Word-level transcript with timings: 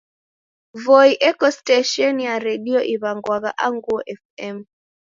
Voi 0.85 1.11
eko 1.29 1.47
stesheni 1.55 2.21
ya 2.29 2.35
redio 2.45 2.79
iw'angwagha 2.93 3.51
Anguo 3.65 3.99
FM. 4.21 4.57